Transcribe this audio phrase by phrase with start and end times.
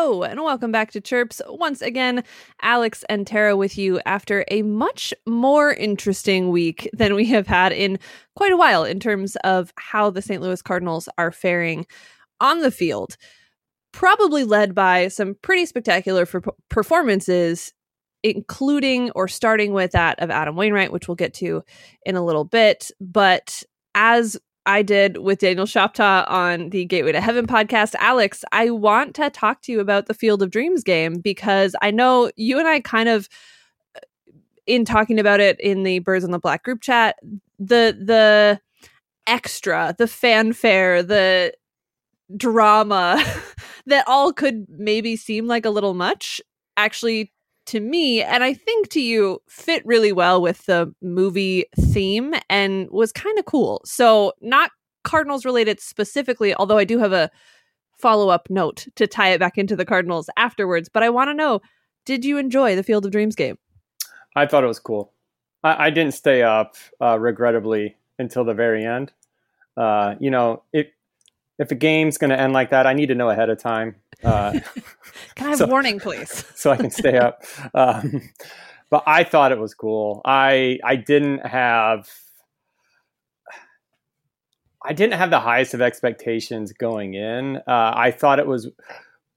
[0.00, 1.42] And welcome back to Chirps.
[1.46, 2.24] Once again,
[2.62, 7.70] Alex and Tara with you after a much more interesting week than we have had
[7.72, 7.98] in
[8.34, 10.40] quite a while in terms of how the St.
[10.40, 11.86] Louis Cardinals are faring
[12.40, 13.18] on the field.
[13.92, 16.40] Probably led by some pretty spectacular for
[16.70, 17.74] performances,
[18.22, 21.62] including or starting with that of Adam Wainwright, which we'll get to
[22.06, 22.90] in a little bit.
[23.02, 23.62] But
[23.94, 27.94] as I did with Daniel Shoptaw on the Gateway to Heaven podcast.
[27.98, 31.90] Alex, I want to talk to you about the Field of Dreams game because I
[31.90, 33.28] know you and I kind of
[33.96, 34.00] uh,
[34.66, 37.16] in talking about it in the Birds on the Black group chat,
[37.58, 38.60] the the
[39.26, 41.54] extra, the fanfare, the
[42.36, 43.22] drama
[43.86, 46.40] that all could maybe seem like a little much
[46.76, 47.32] actually
[47.70, 52.90] to me, and I think to you, fit really well with the movie theme and
[52.90, 53.80] was kind of cool.
[53.84, 54.72] So, not
[55.04, 57.30] Cardinals related specifically, although I do have a
[57.96, 60.88] follow up note to tie it back into the Cardinals afterwards.
[60.88, 61.60] But I want to know
[62.04, 63.56] did you enjoy the Field of Dreams game?
[64.34, 65.12] I thought it was cool.
[65.62, 69.12] I, I didn't stay up, uh, regrettably, until the very end.
[69.76, 70.92] Uh, you know, it
[71.60, 73.94] if a game's going to end like that, I need to know ahead of time.
[74.24, 74.52] Uh,
[75.34, 76.44] can I have so, warning, please?
[76.54, 77.42] so I can stay up.
[77.74, 78.22] Um,
[78.90, 80.20] but I thought it was cool.
[80.24, 82.08] I I didn't have
[84.84, 87.58] I didn't have the highest of expectations going in.
[87.58, 88.70] Uh, I thought it was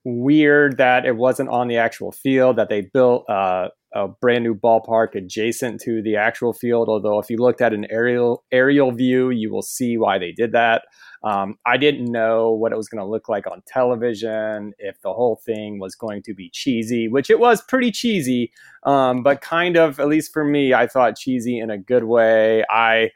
[0.05, 2.57] weird that it wasn't on the actual field.
[2.57, 6.89] That they built uh, a brand new ballpark adjacent to the actual field.
[6.89, 10.51] Although if you looked at an aerial aerial view, you will see why they did
[10.53, 10.83] that.
[11.23, 15.13] Um, I didn't know what it was going to look like on television, if the
[15.13, 18.51] whole thing was going to be cheesy, which it was pretty cheesy,
[18.85, 22.65] um, but kind of, at least for me, I thought cheesy in a good way.
[22.69, 23.11] I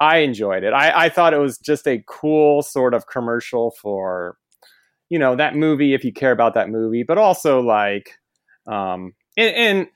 [0.00, 0.72] I enjoyed it.
[0.72, 4.36] I, I thought it was just a cool sort of commercial for,
[5.08, 8.18] you know, that movie if you care about that movie, but also like,
[8.66, 9.88] um, and, and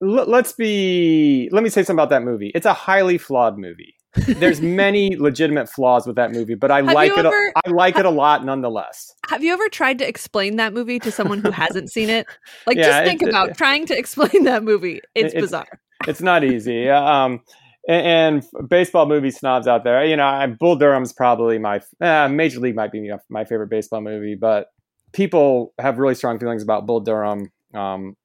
[0.00, 2.52] let's be, let me say something about that movie.
[2.54, 6.86] It's a highly flawed movie there's many legitimate flaws with that movie, but I have
[6.86, 7.24] like it.
[7.24, 9.14] Ever, I like it a lot nonetheless.
[9.28, 12.26] Have you ever tried to explain that movie to someone who hasn't seen it?
[12.66, 15.00] Like, yeah, just think about it, trying to explain that movie.
[15.14, 15.80] It's, it's bizarre.
[16.06, 16.88] It's not easy.
[16.88, 17.40] Um,
[17.88, 22.28] and, and, baseball movie snobs out there, you know, I, Bull Durham's probably my uh,
[22.28, 24.68] Major League might be my favorite baseball movie, but
[25.12, 27.50] people have really strong feelings about Bull Durham.
[27.74, 28.16] Um,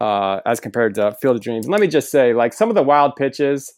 [0.00, 1.66] uh, as compared to Field of Dreams.
[1.66, 3.72] And let me just say, like some of the wild pitches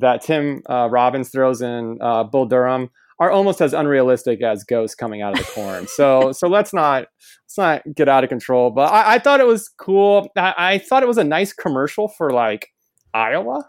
[0.00, 2.90] that Tim uh, Robbins throws in uh, Bull Durham
[3.20, 5.86] are almost as unrealistic as ghosts coming out of the corn.
[5.86, 7.06] so so let's not
[7.44, 8.70] let's not get out of control.
[8.70, 10.28] But I, I thought it was cool.
[10.36, 12.68] I, I, thought it was a nice commercial for like
[13.12, 13.64] Iowa,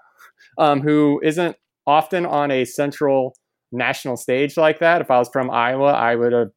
[0.57, 3.35] um, who isn't often on a central
[3.71, 5.01] national stage like that.
[5.01, 6.49] If I was from Iowa, I would have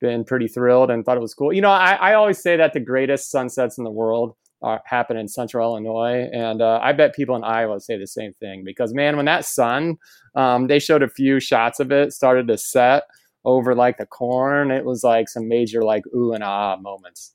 [0.00, 1.52] been pretty thrilled and thought it was cool.
[1.52, 5.16] You know, I, I always say that the greatest sunsets in the world uh, happen
[5.16, 6.28] in central Illinois.
[6.32, 9.44] And uh, I bet people in Iowa say the same thing because, man, when that
[9.44, 9.96] sun,
[10.34, 13.04] um, they showed a few shots of it, started to set
[13.44, 17.32] over like the corn, it was like some major, like, ooh and ah moments.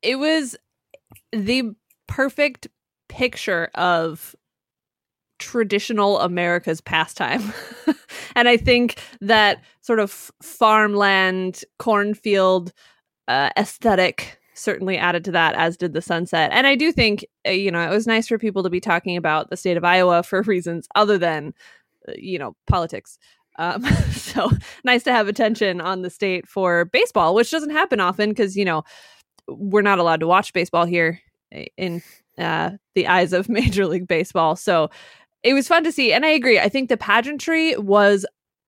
[0.00, 0.56] It was
[1.30, 1.74] the
[2.06, 2.68] perfect
[3.08, 4.34] picture of
[5.38, 7.52] traditional America's pastime.
[8.36, 12.72] and I think that sort of farmland, cornfield
[13.28, 16.50] uh, aesthetic certainly added to that, as did the sunset.
[16.52, 19.16] And I do think, uh, you know, it was nice for people to be talking
[19.16, 21.54] about the state of Iowa for reasons other than,
[22.08, 23.18] uh, you know, politics.
[23.58, 24.50] Um, so
[24.84, 28.64] nice to have attention on the state for baseball, which doesn't happen often because, you
[28.64, 28.84] know,
[29.48, 31.20] we're not allowed to watch baseball here
[31.76, 32.02] in
[32.38, 34.56] uh, the eyes of Major League Baseball.
[34.56, 34.90] So
[35.42, 36.12] it was fun to see.
[36.12, 36.58] And I agree.
[36.58, 38.24] I think the pageantry was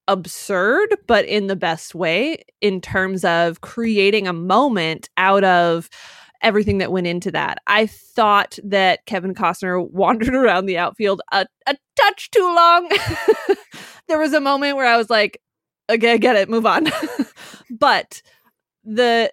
[0.08, 5.88] absurd, but in the best way in terms of creating a moment out of
[6.42, 7.58] everything that went into that.
[7.66, 12.88] I thought that Kevin Costner wandered around the outfield a, a touch too long.
[14.08, 15.40] there was a moment where I was like,
[15.90, 16.86] okay, I get it, move on.
[17.70, 18.22] but
[18.84, 19.32] the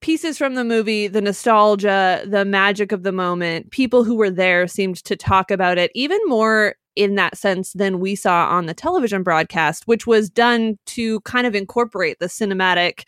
[0.00, 4.66] pieces from the movie, the nostalgia, the magic of the moment, people who were there
[4.66, 8.74] seemed to talk about it even more in that sense than we saw on the
[8.74, 13.04] television broadcast, which was done to kind of incorporate the cinematic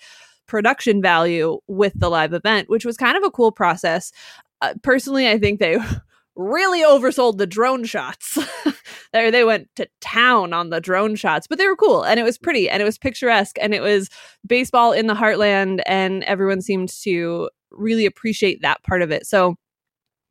[0.47, 4.13] production value with the live event, which was kind of a cool process.
[4.61, 5.79] Uh, personally, I think they
[6.37, 8.39] really oversold the drone shots.
[9.13, 12.23] there they went to town on the drone shots, but they were cool and it
[12.23, 14.09] was pretty and it was picturesque and it was
[14.47, 19.27] baseball in the heartland and everyone seemed to really appreciate that part of it.
[19.27, 19.57] So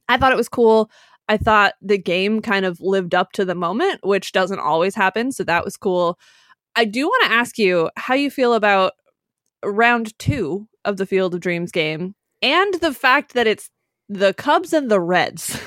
[0.08, 0.90] I thought it was cool.
[1.32, 5.32] I thought the game kind of lived up to the moment, which doesn't always happen.
[5.32, 6.20] So that was cool.
[6.76, 8.92] I do want to ask you how you feel about
[9.64, 13.70] round two of the Field of Dreams game and the fact that it's
[14.10, 15.58] the Cubs and the Reds.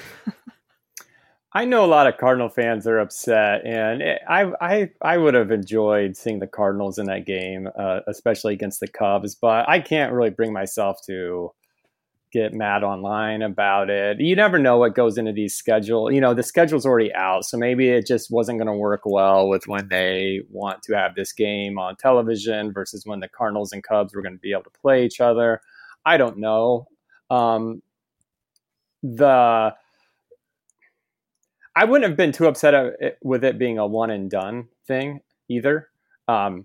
[1.54, 5.50] I know a lot of Cardinal fans are upset, and I I I would have
[5.50, 9.34] enjoyed seeing the Cardinals in that game, uh, especially against the Cubs.
[9.34, 11.52] But I can't really bring myself to
[12.34, 14.18] get mad online about it.
[14.18, 16.10] You never know what goes into these schedule.
[16.10, 19.48] You know, the schedule's already out, so maybe it just wasn't going to work well
[19.48, 23.84] with when they want to have this game on television versus when the Cardinals and
[23.84, 25.60] Cubs were going to be able to play each other.
[26.04, 26.88] I don't know.
[27.30, 27.82] Um,
[29.04, 29.74] the
[31.76, 35.88] I wouldn't have been too upset with it being a one and done thing either.
[36.26, 36.64] Um,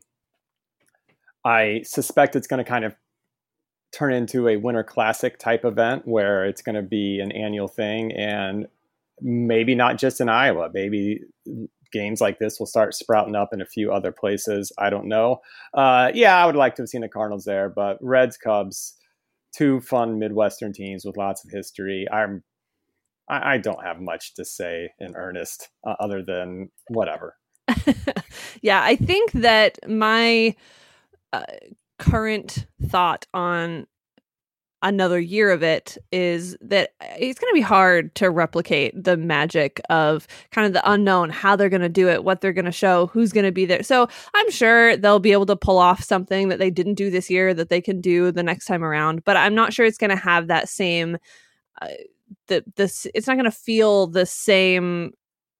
[1.45, 2.95] I suspect it's going to kind of
[3.91, 8.11] turn into a winter classic type event where it's going to be an annual thing
[8.11, 8.67] and
[9.21, 10.69] maybe not just in Iowa.
[10.73, 11.21] Maybe
[11.91, 14.71] games like this will start sprouting up in a few other places.
[14.77, 15.41] I don't know.
[15.73, 18.95] Uh, yeah, I would like to have seen the Cardinals there, but Reds, Cubs,
[19.55, 22.05] two fun Midwestern teams with lots of history.
[22.11, 22.43] I'm
[23.31, 27.35] I, don't have much to say in earnest uh, other than whatever.
[28.63, 30.55] yeah, I think that my
[31.31, 31.43] uh,
[31.99, 33.85] current thought on
[34.81, 39.81] another year of it is that it's going to be hard to replicate the magic
[39.89, 42.71] of kind of the unknown, how they're going to do it, what they're going to
[42.71, 43.83] show, who's going to be there.
[43.83, 47.29] So I'm sure they'll be able to pull off something that they didn't do this
[47.29, 49.25] year that they can do the next time around.
[49.25, 51.17] But I'm not sure it's going to have that same.
[51.81, 51.87] Uh,
[52.47, 55.13] the this it's not going to feel the same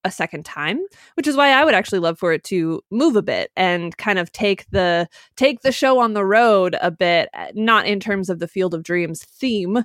[0.04, 0.80] a second time
[1.14, 4.18] which is why i would actually love for it to move a bit and kind
[4.18, 8.30] of take the take the show on the road a bit eh, not in terms
[8.30, 9.84] of the field of dreams theme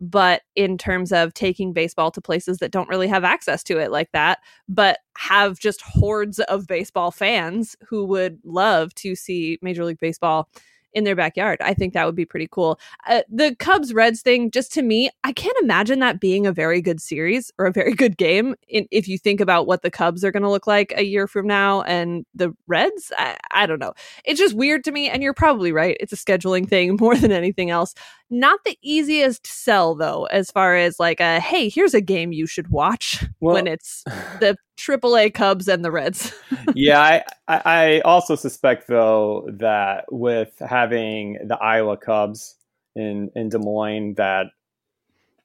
[0.00, 3.90] but in terms of taking baseball to places that don't really have access to it
[3.90, 9.84] like that but have just hordes of baseball fans who would love to see major
[9.84, 10.48] league baseball
[10.92, 11.58] in their backyard.
[11.60, 12.80] I think that would be pretty cool.
[13.06, 16.80] Uh, the Cubs Reds thing, just to me, I can't imagine that being a very
[16.80, 18.54] good series or a very good game.
[18.68, 21.26] In, if you think about what the Cubs are going to look like a year
[21.26, 23.94] from now and the Reds, I, I don't know.
[24.24, 25.08] It's just weird to me.
[25.08, 25.96] And you're probably right.
[26.00, 27.94] It's a scheduling thing more than anything else.
[28.30, 32.46] Not the easiest sell though, as far as like a hey, here's a game you
[32.46, 34.04] should watch well, when it's
[34.38, 36.32] the AAA Cubs and the Reds.
[36.74, 42.56] yeah, I, I also suspect though that with having the Iowa Cubs
[42.96, 44.46] in in Des Moines, that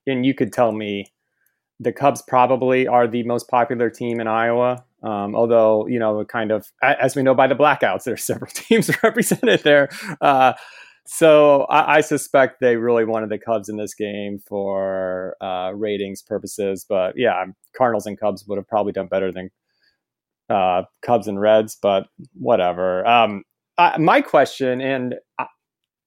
[0.08, 1.06] and you could tell me
[1.80, 4.86] the Cubs probably are the most popular team in Iowa.
[5.04, 8.52] Um, although you know, kind of as we know by the blackouts, there are several
[8.54, 9.90] teams represented there.
[10.22, 10.54] Uh,
[11.08, 16.24] so I, I, suspect they really wanted the Cubs in this game for uh, ratings
[16.24, 16.86] purposes.
[16.88, 17.46] But yeah,
[17.78, 19.50] Cardinals and Cubs would have probably done better than
[20.50, 21.78] uh, Cubs and Reds.
[21.80, 23.06] But whatever.
[23.06, 23.44] Um,
[23.78, 25.46] I, my question, and I,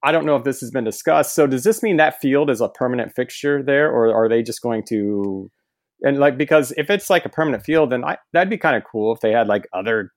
[0.02, 1.34] I don't know if this has been discussed.
[1.34, 4.62] So does this mean that field is a permanent fixture there, or are they just
[4.62, 5.50] going to?
[6.02, 9.14] And like because if it's like a permanent field, then that'd be kind of cool
[9.14, 10.12] if they had like other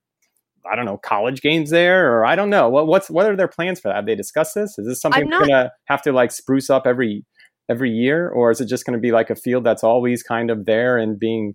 [0.70, 2.68] I don't know, college games there, or I don't know.
[2.68, 3.96] What what's what are their plans for that?
[3.96, 4.78] Have they discussed this?
[4.78, 7.24] Is this something not, gonna have to like spruce up every
[7.68, 10.66] every year, or is it just to be like a field that's always kind of
[10.66, 11.54] there and being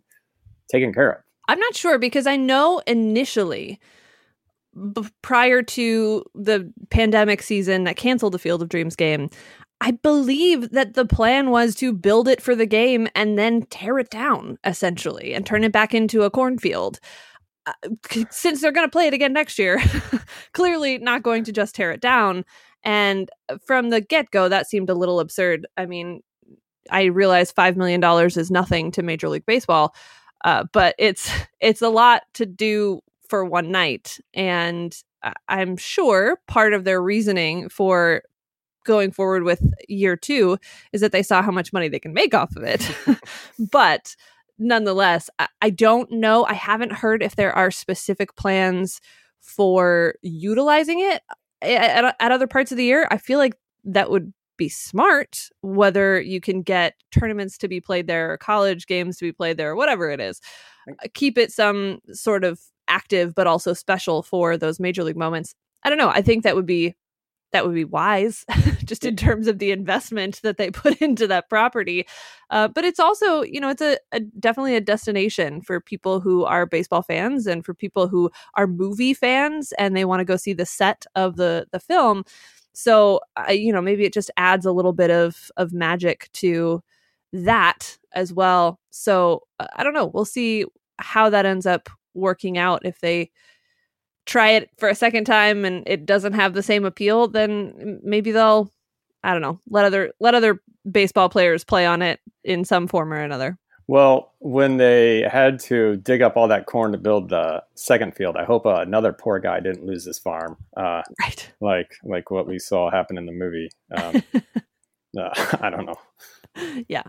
[0.72, 1.18] taken care of?
[1.48, 3.80] I'm not sure because I know initially,
[4.94, 9.30] b- prior to the pandemic season that canceled the Field of Dreams game,
[9.80, 14.00] I believe that the plan was to build it for the game and then tear
[14.00, 17.00] it down essentially and turn it back into a cornfield.
[17.68, 17.74] Uh,
[18.32, 19.82] since they're going to play it again next year,
[20.54, 22.46] clearly not going to just tear it down.
[22.84, 25.68] And uh, from the get go, that seemed a little absurd.
[25.76, 26.22] I mean,
[26.90, 29.94] I realize $5 million is nothing to Major League Baseball,
[30.46, 34.20] uh, but it's it's a lot to do for one night.
[34.34, 34.98] And
[35.50, 38.22] I'm sure part of their reasoning for
[38.86, 40.58] going forward with year two
[40.94, 42.90] is that they saw how much money they can make off of it.
[43.72, 44.16] but
[44.60, 46.46] nonetheless, I, I don't know.
[46.46, 49.02] I haven't heard if there are specific plans
[49.42, 51.22] for utilizing it
[51.62, 53.08] at, at, at other parts of the year.
[53.12, 58.08] I feel like that would be smart whether you can get tournaments to be played
[58.08, 60.42] there or college games to be played there or whatever it is
[60.90, 65.54] uh, keep it some sort of active but also special for those major league moments
[65.84, 66.96] i don't know i think that would be
[67.52, 68.46] that would be wise
[68.86, 72.06] just in terms of the investment that they put into that property.
[72.50, 76.44] Uh, but it's also you know it's a, a, definitely a destination for people who
[76.44, 80.36] are baseball fans and for people who are movie fans and they want to go
[80.38, 82.24] see the set of the the film.
[82.74, 86.82] So uh, you know maybe it just adds a little bit of of magic to
[87.34, 88.80] that as well.
[88.92, 90.08] So uh, i don't know.
[90.08, 90.66] We'll see
[91.00, 93.30] how that ends up working out if they
[94.28, 98.32] try it for a second time and it doesn't have the same appeal, then maybe
[98.32, 98.72] they'll
[99.24, 103.12] I don't know, let other let other baseball players play on it in some form
[103.12, 103.58] or another.
[103.88, 108.36] Well, when they had to dig up all that corn to build the second field,
[108.36, 110.58] I hope uh, another poor guy didn't lose his farm.
[110.76, 111.52] Uh, right.
[111.62, 113.70] Like like what we saw happen in the movie.
[113.96, 114.24] Um,
[115.18, 116.86] uh, I don't know.
[116.88, 117.04] Yeah.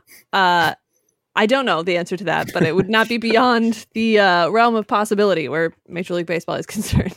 [1.38, 4.49] I don't know the answer to that, but it would not be beyond the uh,
[4.49, 7.14] realm of possibility where Major League Baseball is concerned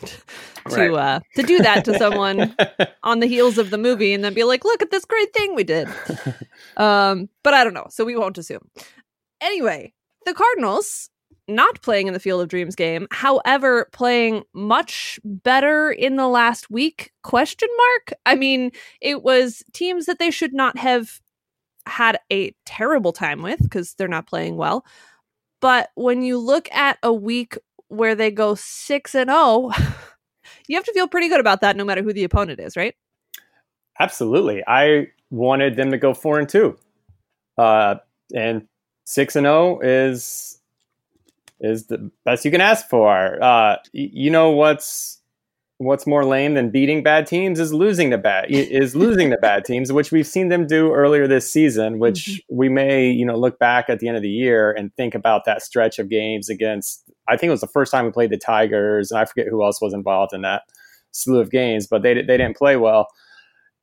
[0.70, 0.94] to right.
[0.94, 2.56] uh, to do that to someone
[3.04, 5.56] on the heels of the movie and then be like, "Look at this great thing
[5.56, 5.88] we did."
[6.78, 8.70] Um, but I don't know, so we won't assume.
[9.42, 9.92] Anyway,
[10.26, 11.10] the Cardinals
[11.48, 16.70] not playing in the Field of Dreams game, however, playing much better in the last
[16.70, 17.12] week?
[17.24, 18.14] Question mark.
[18.26, 21.20] I mean, it was teams that they should not have
[21.86, 24.86] had a terrible time with because they're not playing well.
[25.62, 27.58] But when you look at a week
[27.88, 29.72] where they go 6 and 0,
[30.68, 32.96] you have to feel pretty good about that no matter who the opponent is, right?
[34.00, 34.64] Absolutely.
[34.68, 36.78] I wanted them to go 4 and 2.
[37.58, 37.96] Uh,
[38.34, 38.68] and
[39.06, 40.58] 6 and 0 is
[41.60, 43.42] is the best you can ask for.
[43.42, 45.21] Uh, you know what's
[45.82, 49.66] what's more lame than beating bad teams is losing to bad is losing to bad
[49.66, 52.00] teams, which we've seen them do earlier this season.
[52.00, 52.56] Which mm-hmm.
[52.56, 55.46] we may you know look back at the end of the year and think about
[55.46, 57.10] that stretch of games against.
[57.28, 59.64] I think it was the first time we played the Tigers, and I forget who
[59.64, 60.64] else was involved in that
[61.12, 63.08] slew of games, but they they didn't play well.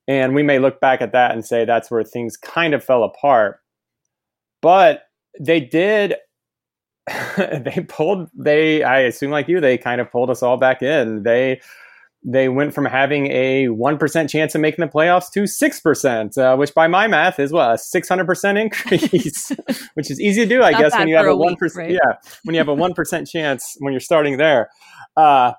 [0.06, 3.04] And we may look back at that and say that's where things kind of fell
[3.04, 3.60] apart.
[4.62, 5.02] But
[5.38, 6.14] they did
[7.36, 11.22] they pulled they i assume like you they kind of pulled us all back in
[11.22, 11.60] they
[12.30, 16.74] they went from having a 1% chance of making the playoffs to 6%, uh, which
[16.74, 19.48] by my math is what, a 600% increase,
[19.94, 21.60] which is easy to do, I Not guess, when you have a, 1%.
[21.60, 21.90] Week, right?
[21.90, 24.68] Yeah, when you have a 1% chance when you're starting there.
[25.16, 25.52] Uh,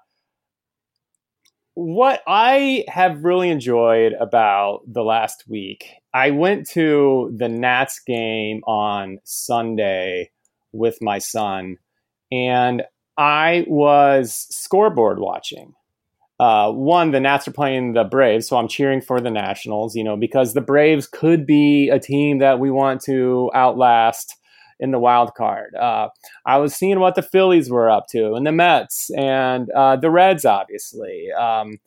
[1.73, 8.61] what I have really enjoyed about the last week, I went to the Nats game
[8.67, 10.29] on Sunday
[10.71, 11.77] with my son,
[12.31, 12.83] and
[13.17, 15.73] I was scoreboard watching
[16.39, 20.03] uh, one, the Nats are playing the Braves, so I'm cheering for the Nationals, you
[20.03, 24.35] know, because the Braves could be a team that we want to outlast
[24.79, 25.75] in the wild card.
[25.75, 26.07] Uh,
[26.45, 30.09] I was seeing what the Phillies were up to, and the Mets, and uh, the
[30.09, 31.27] Reds, obviously.
[31.37, 31.77] Um,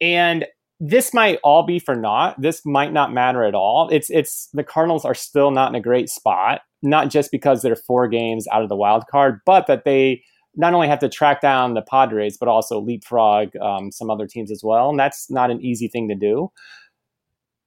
[0.00, 0.46] and
[0.80, 2.40] this might all be for naught.
[2.40, 3.90] This might not matter at all.
[3.90, 7.76] It's it's the Cardinals are still not in a great spot, not just because they're
[7.76, 10.22] four games out of the wild card, but that they
[10.56, 14.50] not only have to track down the Padres, but also leapfrog um, some other teams
[14.50, 14.90] as well.
[14.90, 16.50] And that's not an easy thing to do.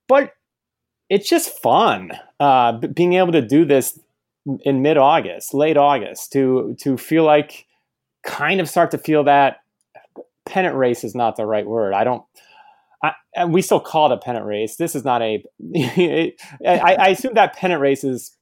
[0.08, 0.34] But
[1.10, 4.00] it's just fun uh, being able to do this
[4.62, 7.65] in mid August, late August, to to feel like
[8.24, 9.58] kind of start to feel that
[10.46, 11.94] pennant race is not the right word.
[11.94, 12.24] I don't.
[13.03, 14.77] I, we still call it a pennant race.
[14.77, 15.44] This is not a.
[15.75, 16.34] I,
[16.65, 18.37] I assume that pennant race is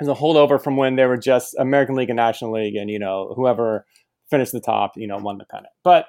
[0.00, 2.98] is a holdover from when they were just American League and National League, and you
[2.98, 3.86] know whoever
[4.30, 5.72] finished the top, you know, won the pennant.
[5.84, 6.06] But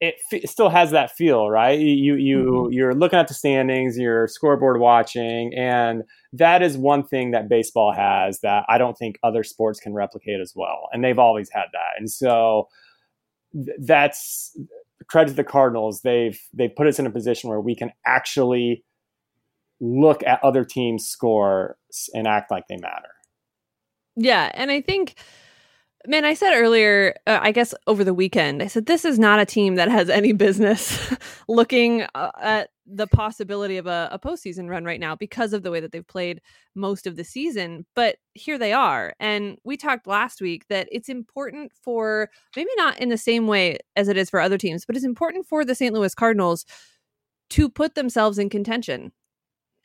[0.00, 1.78] it, f- still has that feel, right?
[1.78, 2.72] You you mm-hmm.
[2.72, 7.92] you're looking at the standings, you're scoreboard watching, and that is one thing that baseball
[7.92, 10.88] has that I don't think other sports can replicate as well.
[10.92, 12.68] And they've always had that, and so
[13.52, 14.56] th- that's
[15.08, 16.00] credit to the Cardinals.
[16.00, 18.82] They've they've put us in a position where we can actually
[19.80, 21.76] look at other teams' score
[22.14, 23.10] and act like they matter.
[24.16, 25.16] Yeah, and I think
[26.06, 29.40] man, I said earlier, uh, I guess over the weekend, I said this is not
[29.40, 31.14] a team that has any business
[31.48, 35.70] looking uh, at the possibility of a, a postseason run right now because of the
[35.70, 36.40] way that they've played
[36.74, 37.86] most of the season.
[37.94, 39.14] But here they are.
[39.20, 43.78] And we talked last week that it's important for maybe not in the same way
[43.94, 45.94] as it is for other teams, but it's important for the St.
[45.94, 46.64] Louis Cardinals
[47.50, 49.12] to put themselves in contention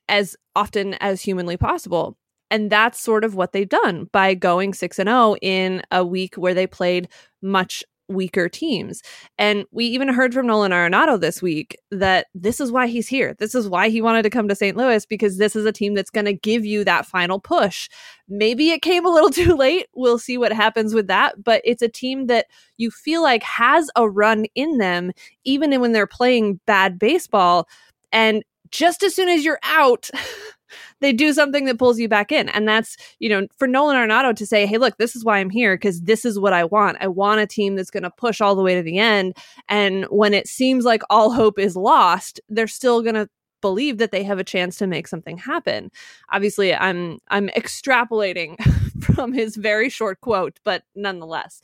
[0.07, 2.17] as often as humanly possible.
[2.51, 6.35] And that's sort of what they've done by going 6 and 0 in a week
[6.35, 7.09] where they played
[7.41, 9.01] much weaker teams.
[9.37, 13.35] And we even heard from Nolan Arenado this week that this is why he's here.
[13.39, 14.77] This is why he wanted to come to St.
[14.77, 17.89] Louis because this is a team that's going to give you that final push.
[18.27, 19.87] Maybe it came a little too late.
[19.95, 22.47] We'll see what happens with that, but it's a team that
[22.77, 25.11] you feel like has a run in them
[25.43, 27.67] even when they're playing bad baseball
[28.11, 28.43] and
[28.75, 30.09] just as soon as you're out,
[30.99, 32.49] they do something that pulls you back in.
[32.49, 35.49] And that's, you know, for Nolan Arenado to say, hey, look, this is why I'm
[35.49, 36.97] here because this is what I want.
[36.99, 39.37] I want a team that's going to push all the way to the end.
[39.69, 43.29] And when it seems like all hope is lost, they're still going to
[43.61, 45.89] believe that they have a chance to make something happen.
[46.31, 48.61] Obviously, I'm I'm extrapolating
[49.01, 51.61] from his very short quote, but nonetheless.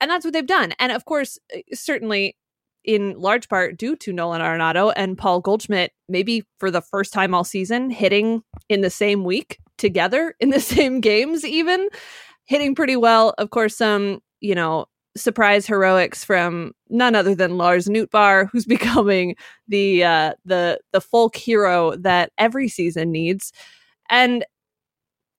[0.00, 0.72] And that's what they've done.
[0.78, 2.36] And of course, uh, certainly
[2.84, 7.34] in large part due to Nolan Arenado and Paul Goldschmidt, maybe for the first time
[7.34, 11.88] all season, hitting in the same week together in the same games, even
[12.44, 13.34] hitting pretty well.
[13.38, 19.36] Of course, some, you know, surprise heroics from none other than Lars Nootbaar, who's becoming
[19.66, 23.52] the uh, the the folk hero that every season needs.
[24.10, 24.44] And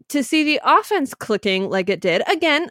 [0.10, 2.70] to see the offense clicking like it did again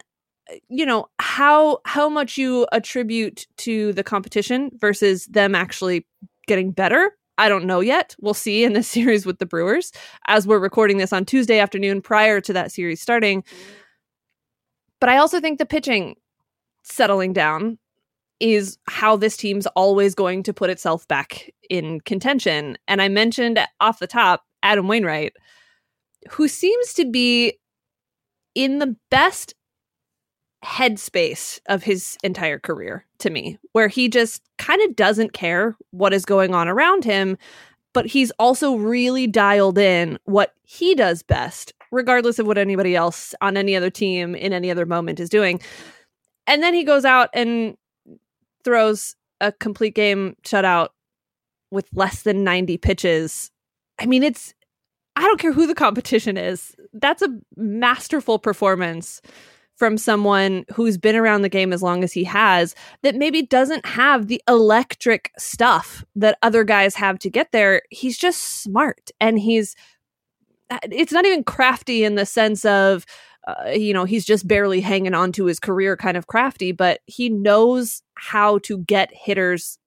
[0.49, 6.05] Uh, you know how how much you attribute to the competition versus them actually
[6.47, 8.15] getting better i don't know yet.
[8.19, 9.91] We'll see in this series with the brewers.
[10.27, 13.41] As we're recording this on tuesday afternoon prior to that series starting.
[13.43, 13.73] Mm-hmm.
[14.99, 16.15] But i also think the pitching
[16.83, 17.77] settling down
[18.39, 22.77] is how this team's always going to put itself back in contention.
[22.87, 25.33] And i mentioned off the top adam wainwright
[26.29, 27.57] who seems to be
[28.55, 29.53] in the best
[30.63, 36.13] headspace of his entire career to me, where he just kind of doesn't care what
[36.13, 37.37] is going on around him,
[37.93, 43.33] but he's also really dialed in what he does best, regardless of what anybody else
[43.41, 45.59] on any other team in any other moment is doing.
[46.45, 47.77] And then he goes out and
[48.63, 50.89] throws a complete game shutout
[51.71, 53.51] with less than 90 pitches.
[53.99, 54.53] I mean, it's
[55.15, 56.75] I don't care who the competition is.
[56.93, 59.21] That's a masterful performance
[59.79, 63.85] from someone who's been around the game as long as he has that maybe doesn't
[63.85, 67.81] have the electric stuff that other guys have to get there.
[67.89, 69.75] He's just smart and he's
[70.83, 73.05] it's not even crafty in the sense of
[73.47, 76.99] uh, you know he's just barely hanging on to his career kind of crafty but
[77.07, 79.79] he knows how to get hitters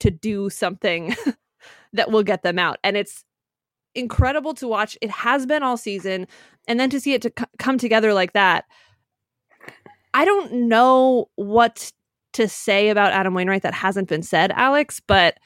[0.00, 1.16] to do something
[1.94, 3.24] that will get them out and it's
[3.96, 4.96] incredible to watch.
[5.00, 6.28] It has been all season,
[6.68, 8.66] and then to see it to c- come together like that.
[10.16, 11.92] I don't know what
[12.32, 15.36] to say about Adam Wainwright that hasn't been said, Alex, but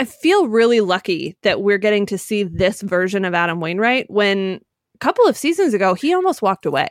[0.00, 4.60] I feel really lucky that we're getting to see this version of Adam Wainwright when
[4.96, 6.88] a couple of seasons ago he almost walked away.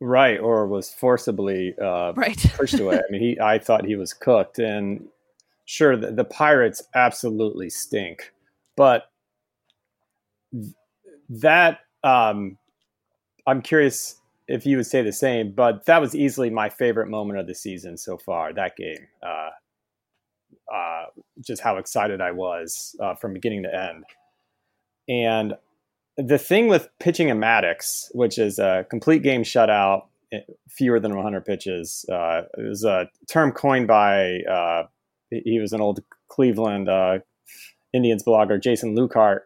[0.00, 2.44] Right, or was forcibly uh, right.
[2.56, 2.96] pushed away.
[2.96, 5.06] I mean, he I thought he was cooked, and
[5.66, 8.32] sure, the, the Pirates absolutely stink,
[8.76, 9.04] but
[11.28, 12.58] that um,
[13.46, 14.16] I'm curious
[14.48, 15.52] if you would say the same.
[15.52, 18.52] But that was easily my favorite moment of the season so far.
[18.52, 19.50] That game, uh,
[20.74, 21.04] uh,
[21.40, 24.04] just how excited I was uh, from beginning to end,
[25.08, 25.54] and
[26.16, 31.14] the thing with pitching a Maddux, which is a complete game shutout, eh, fewer than
[31.14, 34.84] 100 pitches, uh, a term coined by uh,
[35.30, 37.18] he was an old Cleveland uh,
[37.92, 39.40] Indians blogger, Jason Lukehart.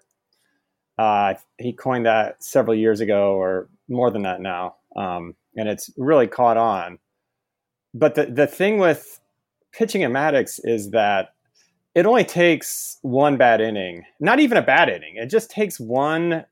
[0.98, 5.90] Uh, he coined that several years ago, or more than that now, um, and it's
[5.96, 6.98] really caught on.
[7.94, 9.20] But the the thing with
[9.72, 11.30] pitching at Maddux is that
[11.94, 15.16] it only takes one bad inning, not even a bad inning.
[15.16, 16.44] It just takes one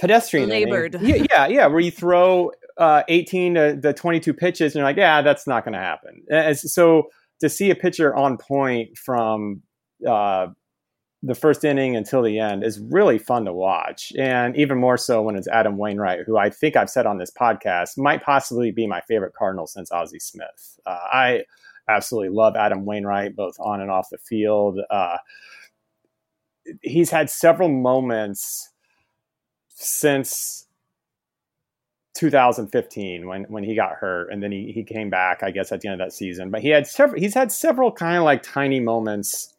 [0.00, 0.94] pedestrian labored.
[0.94, 1.08] Inning.
[1.08, 4.96] Yeah, yeah, yeah, where you throw uh, 18 to the 22 pitches, and you're like,
[4.96, 6.22] yeah, that's not going to happen.
[6.30, 7.08] And so
[7.40, 9.62] to see a pitcher on point from
[10.08, 10.46] uh,
[11.22, 14.12] the first inning until the end is really fun to watch.
[14.18, 17.30] And even more so when it's Adam Wainwright, who I think I've said on this
[17.30, 20.80] podcast might possibly be my favorite Cardinal since Ozzie Smith.
[20.84, 21.42] Uh, I
[21.88, 24.80] absolutely love Adam Wainwright, both on and off the field.
[24.90, 25.18] Uh,
[26.82, 28.70] he's had several moments
[29.68, 30.66] since
[32.14, 35.80] 2015 when when he got hurt and then he, he came back i guess at
[35.80, 38.42] the end of that season but he had several he's had several kind of like
[38.42, 39.54] tiny moments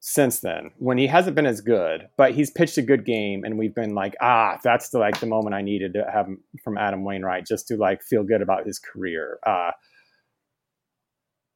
[0.00, 3.58] since then when he hasn't been as good but he's pitched a good game and
[3.58, 6.26] we've been like ah that's the like the moment i needed to have
[6.64, 9.70] from adam wainwright just to like feel good about his career uh,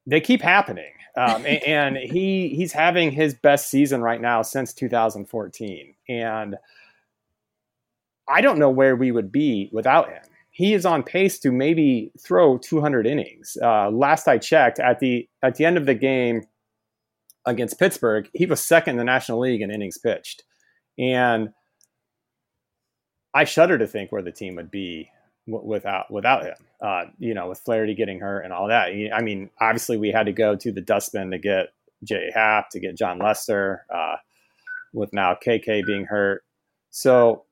[0.05, 4.73] they keep happening um, and, and he he's having his best season right now since
[4.73, 6.55] 2014 and
[8.27, 10.23] I don't know where we would be without him.
[10.49, 13.57] He is on pace to maybe throw 200 innings.
[13.61, 16.43] Uh, last I checked, at the at the end of the game
[17.45, 20.43] against Pittsburgh, he was second in the National League in innings pitched,
[20.97, 21.49] and
[23.33, 25.09] I shudder to think where the team would be
[25.47, 26.55] without without him.
[26.81, 28.89] Uh, you know, with Flaherty getting hurt and all that.
[29.13, 31.67] I mean, obviously we had to go to the dustbin to get
[32.03, 34.15] Jay Happ, to get Jon Lester, uh,
[34.93, 36.43] with now KK being hurt.
[36.89, 37.43] So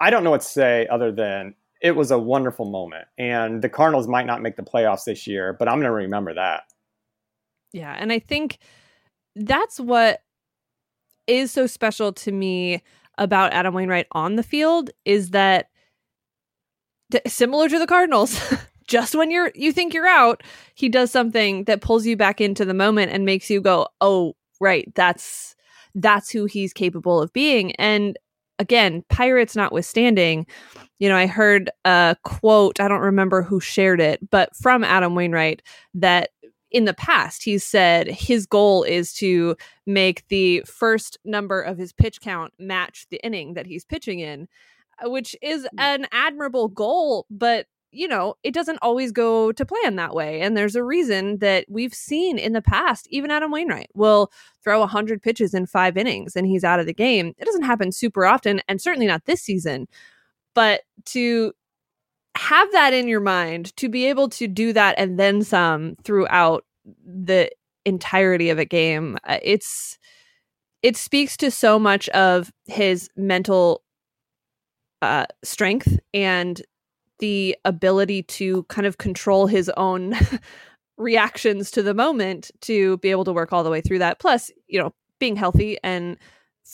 [0.00, 3.06] I don't know what to say other than it was a wonderful moment.
[3.18, 6.34] And the Cardinals might not make the playoffs this year, but I'm going to remember
[6.34, 6.64] that.
[7.74, 7.94] Yeah.
[7.98, 8.58] And I think
[9.34, 10.20] that's what
[11.26, 12.82] is so special to me
[13.18, 15.66] about Adam Wainwright on the field is that
[17.26, 18.40] similar to the Cardinals,
[18.86, 20.42] just when you're you think you're out,
[20.76, 24.36] he does something that pulls you back into the moment and makes you go, "Oh,
[24.60, 25.56] right, that's
[25.96, 28.16] that's who he's capable of being." And
[28.58, 30.46] again, Pirates notwithstanding,
[30.98, 35.14] you know, I heard a quote, I don't remember who shared it, but from Adam
[35.14, 35.62] Wainwright
[35.94, 36.30] that
[36.74, 39.56] in the past he's said his goal is to
[39.86, 44.48] make the first number of his pitch count match the inning that he's pitching in,
[45.02, 45.78] uh, which is hmm.
[45.78, 50.40] an admirable goal, but you know, it doesn't always go to plan that way.
[50.40, 54.32] And there's a reason that we've seen in the past, even Adam Wainwright will
[54.64, 57.34] throw 100 pitches in five innings and he's out of the game.
[57.38, 59.86] It doesn't happen super often, and certainly not this season.
[60.54, 61.52] But to
[62.36, 66.64] have that in your mind, to be able to do that and then some throughout
[67.04, 67.50] the
[67.84, 69.98] entirety of a game, uh, it's
[70.82, 73.82] it speaks to so much of his mental
[75.00, 76.60] uh, strength and
[77.20, 80.14] the ability to kind of control his own
[80.98, 84.18] reactions to the moment to be able to work all the way through that.
[84.18, 86.18] Plus, you know, being healthy and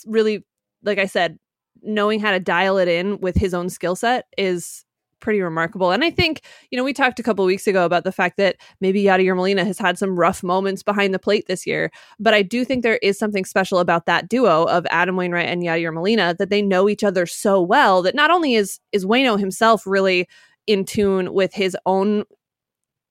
[0.05, 0.43] really,
[0.83, 1.37] like I said,
[1.81, 4.83] knowing how to dial it in with his own skill set is
[5.21, 5.91] pretty remarkable.
[5.91, 8.57] And I think, you know, we talked a couple weeks ago about the fact that
[8.81, 12.41] maybe Yadier Molina has had some rough moments behind the plate this year, but I
[12.41, 16.35] do think there is something special about that duo of Adam Wainwright and Yadier Molina
[16.37, 20.27] that they know each other so well that not only is is Wayno himself really
[20.67, 22.23] in tune with his own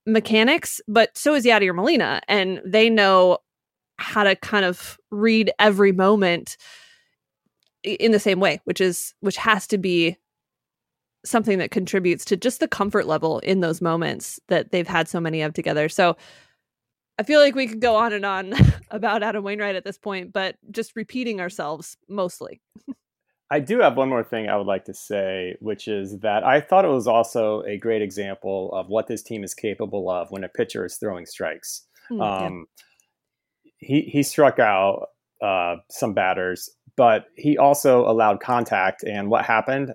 [0.07, 3.39] mechanics, but so is Yadier Molina, and they know
[3.99, 6.57] how to kind of read every moment
[7.83, 10.17] in the same way, which is which has to be
[11.25, 15.21] something that contributes to just the comfort level in those moments that they've had so
[15.21, 15.89] many of together.
[15.89, 16.17] So
[17.19, 18.55] I feel like we could go on and on
[18.91, 22.63] about Adam Wainwright at this point, but just repeating ourselves mostly.
[23.51, 26.61] I do have one more thing I would like to say, which is that I
[26.61, 30.45] thought it was also a great example of what this team is capable of when
[30.45, 31.85] a pitcher is throwing strikes.
[32.11, 32.67] Mm, um,
[33.65, 33.71] yeah.
[33.79, 35.09] He he struck out
[35.43, 39.03] uh, some batters, but he also allowed contact.
[39.03, 39.95] And what happened?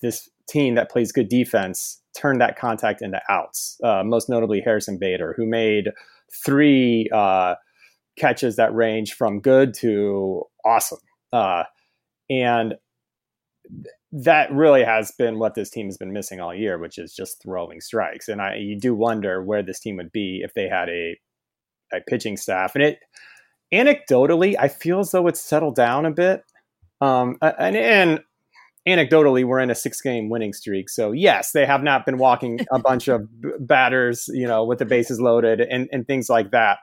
[0.00, 3.78] This team that plays good defense turned that contact into outs.
[3.82, 5.90] Uh, most notably, Harrison Bader, who made
[6.44, 7.54] three uh,
[8.18, 10.98] catches that range from good to awesome.
[11.32, 11.64] Uh,
[12.30, 12.74] and
[14.12, 17.42] that really has been what this team has been missing all year, which is just
[17.42, 18.28] throwing strikes.
[18.28, 21.18] And I, you do wonder where this team would be if they had a,
[21.92, 22.76] a pitching staff.
[22.76, 23.00] And it,
[23.72, 26.44] anecdotally, I feel as though it's settled down a bit.
[27.00, 28.20] Um, and, and
[28.86, 30.88] anecdotally, we're in a six game winning streak.
[30.88, 33.28] So yes, they have not been walking a bunch of
[33.66, 36.78] batters, you know, with the bases loaded and, and things like that.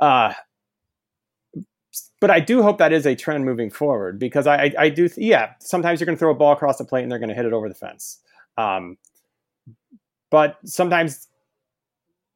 [0.00, 0.34] Uh,
[2.20, 5.08] but I do hope that is a trend moving forward because I, I, I do,
[5.08, 7.28] th- yeah, sometimes you're going to throw a ball across the plate and they're going
[7.28, 8.18] to hit it over the fence.
[8.56, 8.96] Um,
[10.30, 11.28] but sometimes,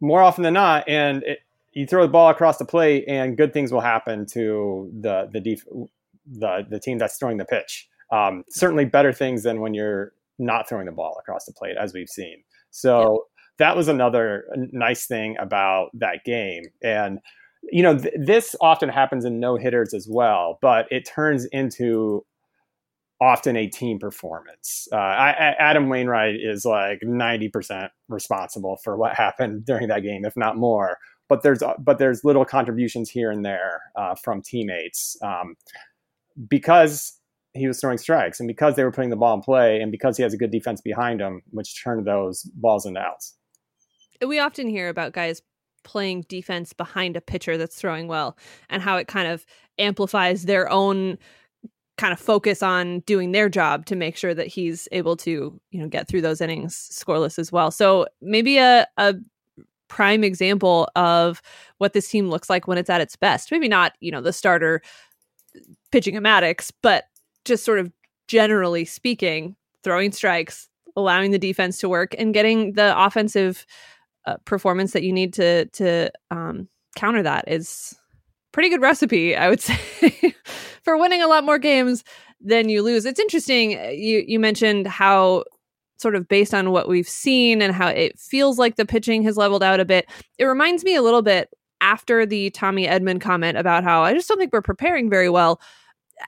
[0.00, 1.40] more often than not, and it,
[1.72, 5.40] you throw the ball across the plate and good things will happen to the the
[5.40, 5.66] def-
[6.26, 7.88] the the team that's throwing the pitch.
[8.10, 11.92] Um, certainly better things than when you're not throwing the ball across the plate, as
[11.92, 12.42] we've seen.
[12.70, 13.66] So yeah.
[13.66, 16.64] that was another nice thing about that game.
[16.82, 17.18] And
[17.70, 22.24] you know, th- this often happens in no hitters as well, but it turns into
[23.20, 24.86] often a team performance.
[24.92, 30.24] Uh, I, I, Adam Wainwright is like 90% responsible for what happened during that game,
[30.24, 30.98] if not more.
[31.28, 35.56] But there's but there's little contributions here and there uh, from teammates um,
[36.48, 37.17] because
[37.58, 38.40] he was throwing strikes.
[38.40, 40.50] And because they were putting the ball in play and because he has a good
[40.50, 43.36] defense behind him, which turned those balls into outs.
[44.24, 45.42] We often hear about guys
[45.84, 48.36] playing defense behind a pitcher that's throwing well
[48.68, 49.46] and how it kind of
[49.78, 51.18] amplifies their own
[51.96, 55.80] kind of focus on doing their job to make sure that he's able to you
[55.80, 57.70] know get through those innings scoreless as well.
[57.70, 59.14] So maybe a, a
[59.88, 61.42] prime example of
[61.78, 63.50] what this team looks like when it's at its best.
[63.50, 64.80] Maybe not you know the starter
[65.90, 67.04] pitching Maddux but
[67.44, 67.90] just sort of
[68.26, 73.64] generally speaking throwing strikes allowing the defense to work and getting the offensive
[74.26, 77.96] uh, performance that you need to to um, counter that is
[78.52, 80.34] pretty good recipe, I would say,
[80.82, 82.04] for winning a lot more games
[82.40, 83.06] than you lose.
[83.06, 83.78] It's interesting.
[83.78, 85.44] Uh, you you mentioned how
[85.96, 89.36] sort of based on what we've seen and how it feels like the pitching has
[89.36, 90.06] leveled out a bit.
[90.38, 91.48] It reminds me a little bit
[91.80, 95.60] after the Tommy Edman comment about how I just don't think we're preparing very well.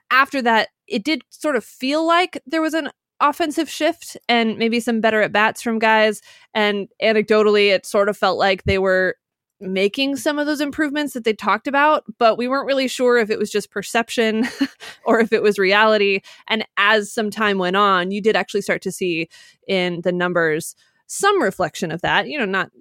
[0.09, 4.79] After that, it did sort of feel like there was an offensive shift and maybe
[4.79, 6.21] some better at bats from guys.
[6.53, 9.15] And anecdotally, it sort of felt like they were
[9.61, 13.29] making some of those improvements that they talked about, but we weren't really sure if
[13.29, 14.47] it was just perception
[15.05, 16.21] or if it was reality.
[16.47, 19.29] And as some time went on, you did actually start to see
[19.67, 20.75] in the numbers
[21.05, 22.27] some reflection of that.
[22.27, 22.71] You know, not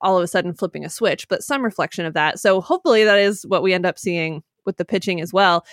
[0.00, 2.38] all of a sudden flipping a switch, but some reflection of that.
[2.38, 5.64] So hopefully that is what we end up seeing with the pitching as well.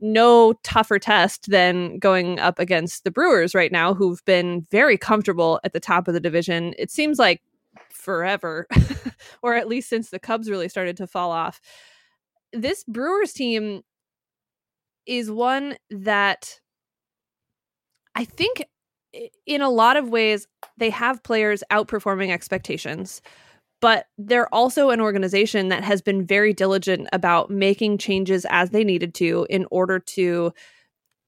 [0.00, 5.60] No tougher test than going up against the Brewers right now, who've been very comfortable
[5.64, 6.74] at the top of the division.
[6.78, 7.42] It seems like
[7.90, 8.66] forever,
[9.42, 11.60] or at least since the Cubs really started to fall off.
[12.52, 13.82] This Brewers team
[15.06, 16.60] is one that
[18.14, 18.64] I think
[19.46, 23.22] in a lot of ways they have players outperforming expectations
[23.80, 28.84] but they're also an organization that has been very diligent about making changes as they
[28.84, 30.52] needed to in order to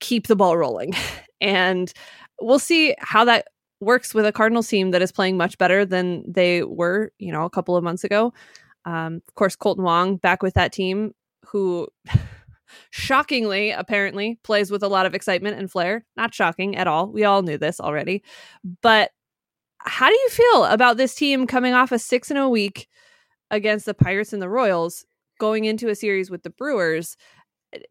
[0.01, 0.95] keep the ball rolling
[1.41, 1.93] and
[2.41, 3.49] we'll see how that
[3.81, 7.45] works with a cardinals team that is playing much better than they were you know
[7.45, 8.33] a couple of months ago
[8.85, 11.15] um, of course Kolten Wong back with that team
[11.47, 11.89] who
[12.91, 16.05] shockingly, apparently, plays with a lot of excitement and flair.
[16.17, 17.09] Not shocking at all.
[17.09, 18.23] We all knew this already.
[18.83, 19.11] But
[19.85, 22.88] how do you feel about this team coming off a 6 0 week
[23.51, 25.05] against the Pirates and the Royals,
[25.38, 27.16] going into a series with the Brewers,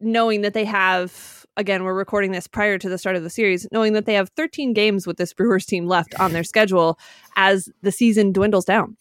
[0.00, 3.66] knowing that they have, again, we're recording this prior to the start of the series,
[3.72, 6.98] knowing that they have 13 games with this Brewers team left on their schedule
[7.36, 8.96] as the season dwindles down?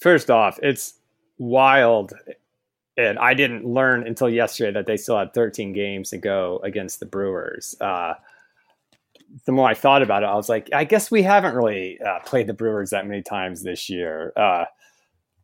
[0.00, 0.94] First off, it's
[1.38, 2.12] wild
[2.96, 7.00] and I didn't learn until yesterday that they still had 13 games to go against
[7.00, 7.74] the Brewers.
[7.80, 8.14] Uh,
[9.46, 12.20] the more I thought about it, I was like, I guess we haven't really uh,
[12.24, 14.32] played the Brewers that many times this year.
[14.36, 14.64] Uh,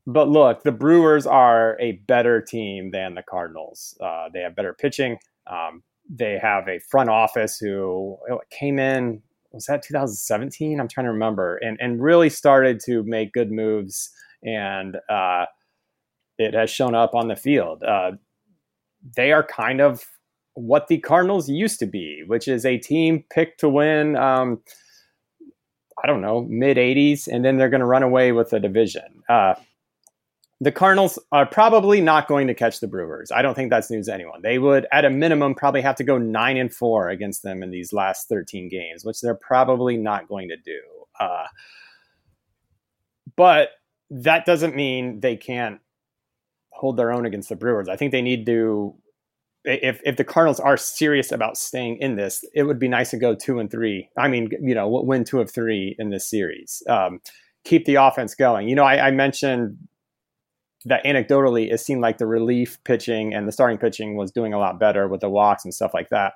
[0.06, 3.96] but look, the Brewers are a better team than the Cardinals.
[4.00, 5.18] Uh, they have better pitching.
[5.46, 8.16] Um, they have a front office who
[8.50, 9.22] came in
[9.52, 10.78] was that 2017?
[10.78, 14.10] I'm trying to remember, and and really started to make good moves
[14.42, 15.46] and uh,
[16.38, 17.82] it has shown up on the field.
[17.82, 18.12] Uh,
[19.16, 20.04] they are kind of
[20.58, 24.16] what the Cardinals used to be, which is a team picked to win.
[24.16, 24.60] Um,
[26.02, 29.22] I don't know, mid 80s, and then they're going to run away with the division.
[29.28, 29.54] Uh,
[30.60, 33.30] the Cardinals are probably not going to catch the Brewers.
[33.30, 34.42] I don't think that's news to anyone.
[34.42, 37.70] They would, at a minimum, probably have to go nine and four against them in
[37.70, 40.80] these last 13 games, which they're probably not going to do.
[41.18, 41.46] Uh,
[43.36, 43.70] but
[44.10, 45.80] that doesn't mean they can't
[46.70, 47.88] hold their own against the Brewers.
[47.88, 48.94] I think they need to.
[49.68, 53.16] If if the Cardinals are serious about staying in this, it would be nice to
[53.16, 54.08] go two and three.
[54.16, 56.82] I mean, you know, win two of three in this series.
[56.88, 57.20] Um,
[57.64, 58.68] keep the offense going.
[58.68, 59.76] You know, I, I mentioned
[60.84, 64.58] that anecdotally, it seemed like the relief pitching and the starting pitching was doing a
[64.58, 66.34] lot better with the walks and stuff like that.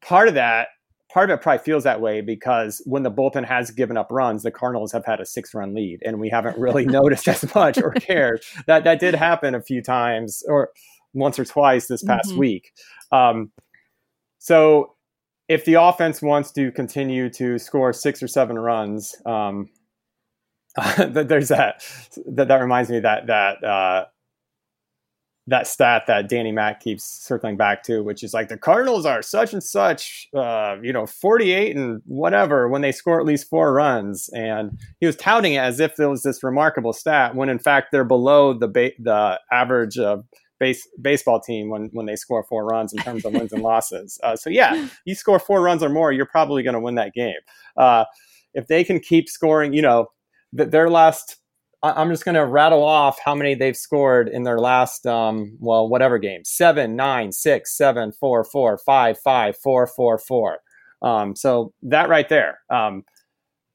[0.00, 0.68] Part of that
[1.10, 4.42] part of it probably feels that way because when the bullpen has given up runs,
[4.42, 7.78] the Cardinals have had a six run lead, and we haven't really noticed as much
[7.78, 8.42] or cared.
[8.66, 10.70] That that did happen a few times, or
[11.14, 12.38] once or twice this past mm-hmm.
[12.38, 12.72] week.
[13.12, 13.50] Um,
[14.38, 14.94] so
[15.48, 19.70] if the offense wants to continue to score six or seven runs, um,
[20.98, 21.82] there's that,
[22.26, 22.48] that.
[22.48, 24.04] That reminds me that that uh,
[25.48, 29.22] that stat that Danny Mac keeps circling back to, which is like the Cardinals are
[29.22, 33.72] such and such, uh, you know, 48 and whatever when they score at least four
[33.72, 34.28] runs.
[34.34, 37.88] And he was touting it as if it was this remarkable stat when in fact
[37.90, 40.24] they're below the ba- the average of
[40.58, 44.18] base baseball team when when they score four runs in terms of wins and losses.
[44.22, 47.14] Uh, so yeah, you score four runs or more, you're probably going to win that
[47.14, 47.40] game.
[47.76, 48.04] Uh,
[48.54, 50.06] if they can keep scoring, you know,
[50.56, 51.36] th- their last
[51.82, 55.88] I'm just going to rattle off how many they've scored in their last, um, well,
[55.88, 60.58] whatever game: seven, nine, six, seven, four, four, five, five, four, four, four.
[61.02, 63.04] Um, so that right there, um,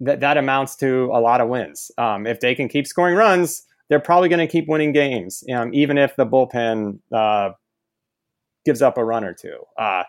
[0.01, 1.91] that that amounts to a lot of wins.
[1.97, 5.71] Um, if they can keep scoring runs, they're probably going to keep winning games, um,
[5.71, 7.51] even if the bullpen uh,
[8.65, 9.59] gives up a run or two.
[9.77, 10.01] Uh,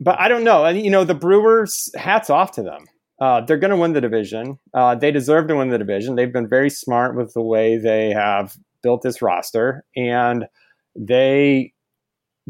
[0.00, 0.66] but I don't know.
[0.66, 2.86] You know, the Brewers, hats off to them.
[3.20, 4.58] Uh, they're going to win the division.
[4.74, 6.16] Uh, they deserve to win the division.
[6.16, 10.46] They've been very smart with the way they have built this roster, and
[10.96, 11.72] they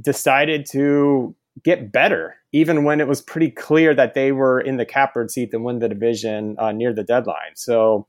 [0.00, 4.86] decided to get better, even when it was pretty clear that they were in the
[4.86, 7.54] catbird seat to win the division uh, near the deadline.
[7.54, 8.06] So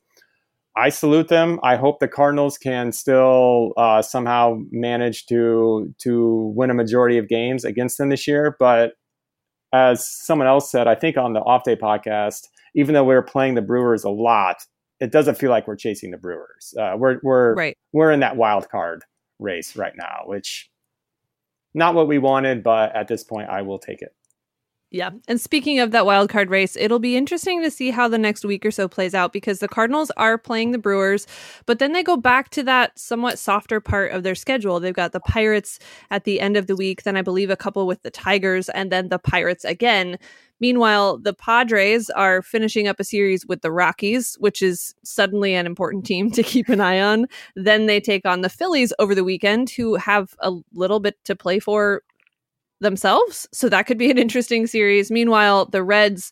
[0.75, 1.59] I salute them.
[1.63, 7.27] I hope the Cardinals can still uh, somehow manage to to win a majority of
[7.27, 8.93] games against them this year, but
[9.73, 13.21] as someone else said, I think on the off day podcast, even though we are
[13.21, 14.65] playing the Brewers a lot,
[14.99, 16.73] it doesn't feel like we're chasing the Brewers.
[16.79, 17.77] Uh, we're we're right.
[17.93, 19.03] we're in that wild card
[19.39, 20.69] race right now, which
[21.73, 24.13] not what we wanted, but at this point, I will take it.
[24.91, 25.11] Yeah.
[25.29, 28.43] And speaking of that wild card race, it'll be interesting to see how the next
[28.43, 31.25] week or so plays out because the Cardinals are playing the Brewers,
[31.65, 34.81] but then they go back to that somewhat softer part of their schedule.
[34.81, 37.87] They've got the Pirates at the end of the week, then I believe a couple
[37.87, 40.17] with the Tigers, and then the Pirates again
[40.61, 45.65] Meanwhile, the Padres are finishing up a series with the Rockies, which is suddenly an
[45.65, 47.25] important team to keep an eye on.
[47.55, 51.35] Then they take on the Phillies over the weekend, who have a little bit to
[51.35, 52.03] play for
[52.81, 53.47] themselves.
[53.53, 55.09] So that could be an interesting series.
[55.09, 56.31] Meanwhile, the Reds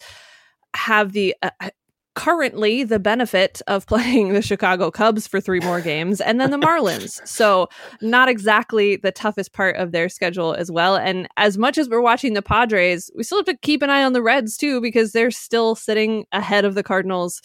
[0.75, 1.69] have the uh,
[2.15, 6.57] currently the benefit of playing the Chicago Cubs for three more games and then the
[6.57, 7.21] Marlins.
[7.27, 7.69] so,
[8.01, 10.97] not exactly the toughest part of their schedule as well.
[10.97, 14.03] And as much as we're watching the Padres, we still have to keep an eye
[14.03, 17.41] on the Reds too, because they're still sitting ahead of the Cardinals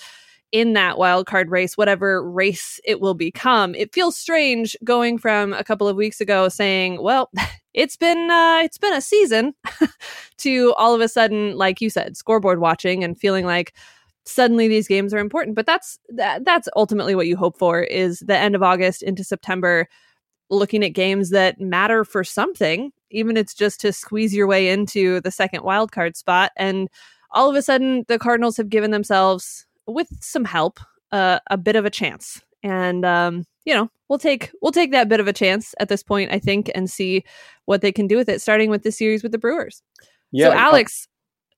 [0.55, 3.75] in that wild card race, whatever race it will become.
[3.75, 7.29] It feels strange going from a couple of weeks ago saying, well,
[7.75, 9.53] it's been uh, it's been a season
[10.39, 13.75] to all of a sudden, like you said, scoreboard watching and feeling like
[14.27, 18.21] suddenly these games are important but that's that, that's ultimately what you hope for is
[18.21, 19.87] the end of august into september
[20.49, 25.21] looking at games that matter for something even it's just to squeeze your way into
[25.21, 26.89] the second wild card spot and
[27.33, 30.81] all of a sudden the cardinals have given themselves with some help
[31.13, 35.09] uh, a bit of a chance and um, you know we'll take we'll take that
[35.09, 37.25] bit of a chance at this point i think and see
[37.67, 39.83] what they can do with it starting with this series with the brewers
[40.33, 41.09] yeah, so alex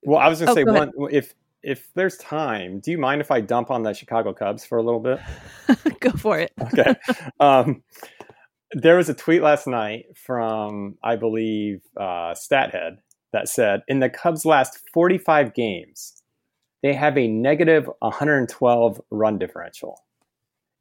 [0.04, 1.34] well i was going to oh, say one if
[1.66, 4.82] if there's time, do you mind if I dump on the Chicago Cubs for a
[4.84, 5.18] little bit?
[6.00, 6.52] Go for it.
[6.62, 6.94] okay.
[7.40, 7.82] Um,
[8.70, 12.98] there was a tweet last night from, I believe, uh, StatHead
[13.32, 16.22] that said in the Cubs' last 45 games,
[16.82, 20.02] they have a negative 112 run differential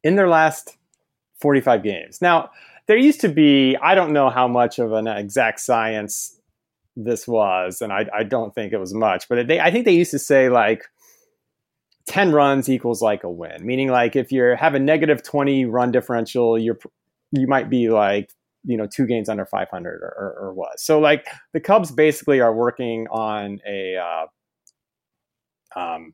[0.03, 0.77] in their last
[1.41, 2.21] 45 games.
[2.21, 2.51] Now,
[2.87, 6.39] there used to be, I don't know how much of an exact science
[6.95, 9.93] this was, and I, I don't think it was much, but they, I think they
[9.93, 10.83] used to say like
[12.07, 15.91] 10 runs equals like a win, meaning like if you have a negative 20 run
[15.91, 16.77] differential, you're,
[17.31, 18.29] you might be like,
[18.63, 20.67] you know, two games under 500 or, or, or.
[20.77, 24.25] So like the Cubs basically are working on a, uh,
[25.75, 26.13] um,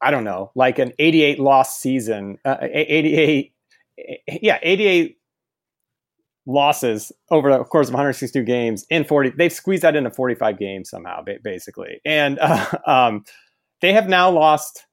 [0.00, 3.52] I don't know, like an 88 loss season, uh, 88,
[4.42, 5.16] yeah, 88
[6.46, 10.90] losses over the course of 162 games in 40 they've squeezed that into 45 games
[10.90, 12.00] somehow basically.
[12.04, 13.24] And uh, um,
[13.80, 14.86] they have now lost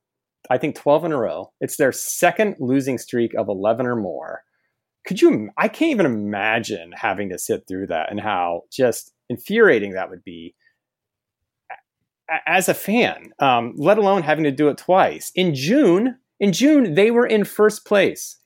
[0.49, 1.51] i think 12 in a row.
[1.61, 4.41] It's their second losing streak of 11 or more.
[5.05, 9.93] Could you i can't even imagine having to sit through that and how just infuriating
[9.93, 10.55] that would be
[12.45, 16.93] as a fan um, let alone having to do it twice in june in june
[16.93, 18.37] they were in first place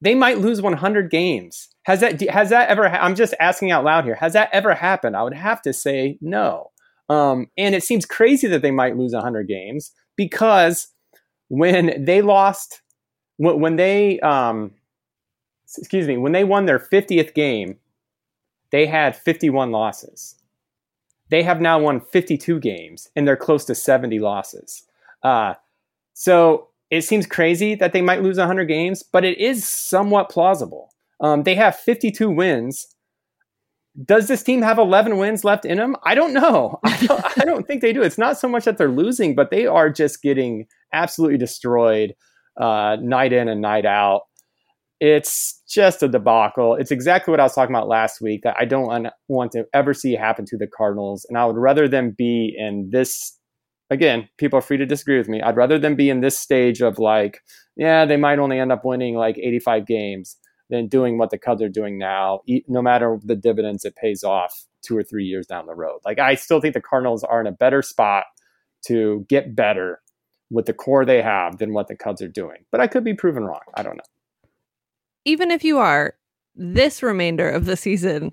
[0.00, 2.88] they might lose 100 games has that has that ever?
[2.88, 4.14] Ha- I'm just asking out loud here.
[4.14, 5.16] Has that ever happened?
[5.16, 6.70] I would have to say no.
[7.08, 10.88] Um, and it seems crazy that they might lose 100 games because
[11.48, 12.80] when they lost,
[13.36, 14.70] when, when they, um,
[15.76, 17.76] excuse me, when they won their 50th game,
[18.70, 20.36] they had 51 losses.
[21.32, 24.82] They have now won 52 games and they're close to 70 losses.
[25.22, 25.54] Uh,
[26.12, 30.90] so it seems crazy that they might lose 100 games, but it is somewhat plausible.
[31.20, 32.86] Um, they have 52 wins.
[34.04, 35.96] Does this team have 11 wins left in them?
[36.02, 36.78] I don't know.
[36.84, 38.02] I don't, I don't think they do.
[38.02, 42.14] It's not so much that they're losing, but they are just getting absolutely destroyed
[42.60, 44.24] uh, night in and night out.
[45.04, 46.76] It's just a debacle.
[46.76, 50.12] It's exactly what I was talking about last week I don't want to ever see
[50.12, 51.26] happen to the Cardinals.
[51.28, 53.36] And I would rather them be in this
[53.90, 55.42] again, people are free to disagree with me.
[55.42, 57.40] I'd rather them be in this stage of like,
[57.74, 60.36] yeah, they might only end up winning like 85 games
[60.70, 64.54] than doing what the Cubs are doing now, no matter the dividends it pays off
[64.86, 65.98] two or three years down the road.
[66.04, 68.26] Like I still think the Cardinals are in a better spot
[68.86, 70.00] to get better
[70.48, 72.66] with the core they have than what the Cubs are doing.
[72.70, 73.62] But I could be proven wrong.
[73.74, 74.04] I don't know.
[75.24, 76.14] Even if you are,
[76.54, 78.32] this remainder of the season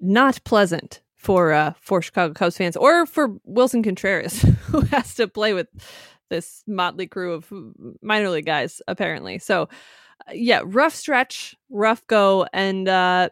[0.00, 5.26] not pleasant for uh, for Chicago Cubs fans or for Willson Contreras, who has to
[5.26, 5.68] play with
[6.30, 7.52] this motley crew of
[8.02, 9.38] minor league guys, apparently.
[9.38, 9.68] So
[10.32, 13.30] yeah, rough stretch, rough go, and uh,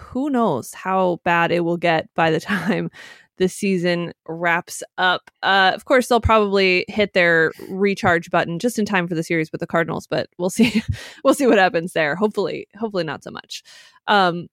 [0.00, 2.90] who knows how bad it will get by the time
[3.38, 5.30] the season wraps up.
[5.42, 9.50] Uh, of course, they'll probably hit their recharge button just in time for the series
[9.50, 10.82] with the Cardinals, but we'll see.
[11.24, 12.14] we'll see what happens there.
[12.14, 13.62] Hopefully, hopefully not so much.
[14.06, 14.48] Um,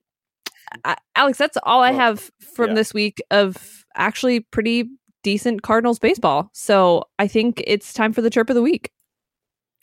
[0.85, 2.75] I, Alex, that's all I have from yeah.
[2.75, 4.89] this week of actually pretty
[5.23, 6.49] decent Cardinals baseball.
[6.53, 8.91] So I think it's time for the chirp of the week.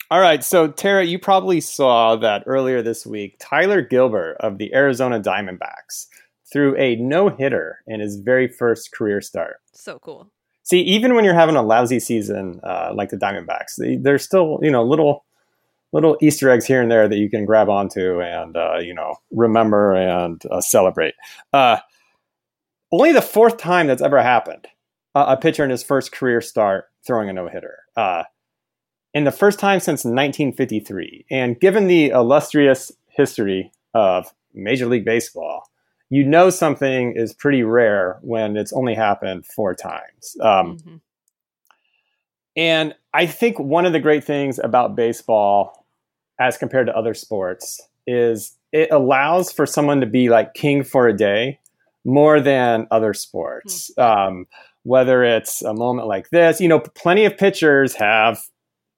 [0.09, 3.35] All right, so Tara, you probably saw that earlier this week.
[3.39, 6.05] Tyler Gilbert of the Arizona Diamondbacks
[6.51, 9.57] threw a no hitter in his very first career start.
[9.73, 10.31] So cool.
[10.63, 14.71] See, even when you're having a lousy season uh, like the Diamondbacks, there's still you
[14.71, 15.25] know little
[15.93, 19.15] little Easter eggs here and there that you can grab onto and uh, you know
[19.31, 21.15] remember and uh, celebrate.
[21.53, 21.77] Uh,
[22.91, 24.67] only the fourth time that's ever happened
[25.25, 27.79] a pitcher in his first career start throwing a no hitter.
[27.95, 28.23] Uh,
[29.13, 31.25] in the first time since 1953.
[31.31, 35.63] And given the illustrious history of Major League Baseball,
[36.09, 40.35] you know something is pretty rare when it's only happened four times.
[40.41, 40.95] Um, mm-hmm.
[42.55, 45.85] And I think one of the great things about baseball,
[46.39, 51.07] as compared to other sports, is it allows for someone to be like king for
[51.07, 51.59] a day
[52.05, 53.91] more than other sports.
[53.97, 54.27] Mm-hmm.
[54.27, 54.47] Um,
[54.83, 58.41] whether it's a moment like this, you know, plenty of pitchers have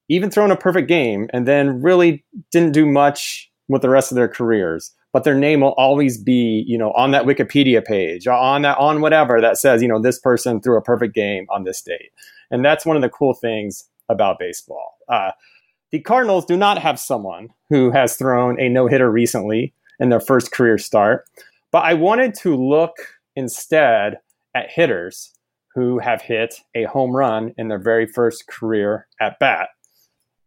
[0.08, 4.16] even thrown a perfect game and then really didn't do much with the rest of
[4.16, 8.62] their careers but their name will always be, you know, on that Wikipedia page, on
[8.62, 11.82] that, on whatever that says, you know, this person threw a perfect game on this
[11.82, 12.10] date.
[12.50, 14.98] And that's one of the cool things about baseball.
[15.08, 15.32] Uh,
[15.90, 20.20] the Cardinals do not have someone who has thrown a no hitter recently in their
[20.20, 21.26] first career start,
[21.72, 22.94] but I wanted to look
[23.34, 24.18] instead
[24.54, 25.32] at hitters
[25.74, 29.68] who have hit a home run in their very first career at bat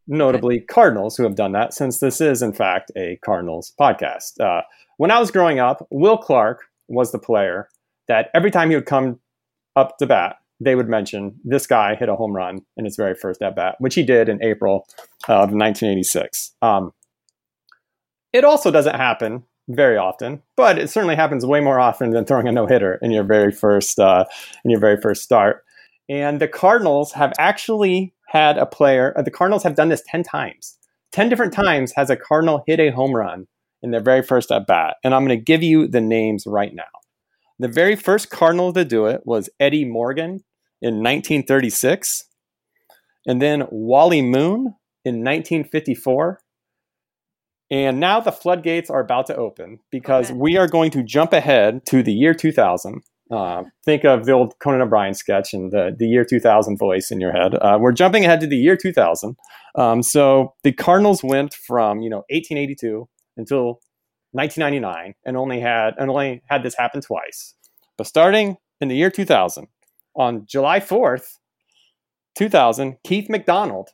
[0.07, 0.65] notably okay.
[0.65, 4.39] Cardinals who have done that, since this is, in fact, a Cardinals podcast.
[4.39, 4.61] Uh,
[4.97, 7.69] when I was growing up, Will Clark was the player
[8.07, 9.19] that every time he would come
[9.75, 13.15] up to bat, they would mention this guy hit a home run in his very
[13.15, 14.87] first at bat, which he did in April
[15.27, 16.55] of 1986.
[16.61, 16.93] Um,
[18.31, 22.47] it also doesn't happen very often, but it certainly happens way more often than throwing
[22.47, 24.25] a no hitter in your very first uh,
[24.65, 25.63] in your very first start.
[26.09, 30.23] And the Cardinals have actually had a player, uh, the Cardinals have done this 10
[30.23, 30.77] times.
[31.11, 33.47] 10 different times has a Cardinal hit a home run
[33.81, 34.97] in their very first at bat.
[35.03, 36.83] And I'm going to give you the names right now.
[37.59, 40.43] The very first Cardinal to do it was Eddie Morgan
[40.81, 42.23] in 1936.
[43.25, 44.75] And then Wally Moon
[45.05, 46.39] in 1954.
[47.69, 50.39] And now the floodgates are about to open because okay.
[50.39, 53.01] we are going to jump ahead to the year 2000
[53.33, 57.19] uh, think of the old Conan O'Brien sketch and the, the year 2000 voice in
[57.19, 57.55] your head.
[57.55, 59.35] Uh, we're jumping ahead to the year 2000.
[59.75, 63.07] Um, so the Cardinals went from you know 1882
[63.37, 63.79] until
[64.33, 67.55] 1999 and only had and only had this happen twice.
[67.97, 69.67] But starting in the year 2000,
[70.15, 71.37] on July 4th,
[72.35, 73.89] 2000, Keith McDonald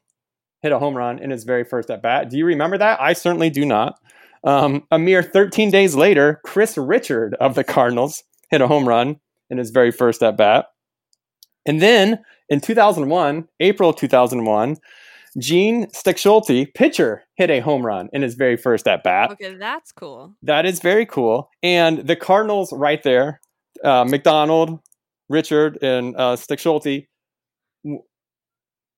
[0.62, 2.30] hit a home run in his very first at bat.
[2.30, 3.00] Do you remember that?
[3.02, 4.00] I certainly do not.
[4.44, 9.20] Um, a mere 13 days later, Chris Richard of the Cardinals hit a home run
[9.50, 10.68] in his very first at bat.
[11.66, 12.20] And then
[12.50, 14.78] in 2001, April 2001,
[15.38, 19.32] Gene Stechschulte, pitcher, hit a home run in his very first at bat.
[19.32, 20.34] Okay, that's cool.
[20.42, 21.50] That is very cool.
[21.62, 23.40] And the Cardinals, right there,
[23.84, 24.80] uh, McDonald,
[25.30, 27.08] Richard, and uh, Stechschulte,
[27.84, 28.02] w-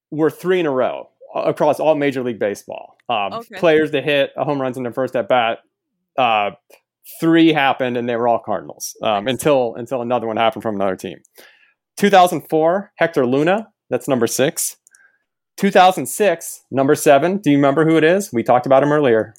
[0.09, 2.95] were three in a row across all Major League Baseball.
[3.09, 3.57] Um, okay.
[3.57, 5.59] Players that hit home runs in their first at bat.
[6.17, 6.51] Uh,
[7.19, 9.33] three happened and they were all Cardinals um, nice.
[9.33, 11.17] until until another one happened from another team.
[11.97, 14.77] 2004, Hector Luna, that's number six.
[15.57, 17.37] 2006, number seven.
[17.37, 18.31] Do you remember who it is?
[18.33, 19.33] We talked about him earlier.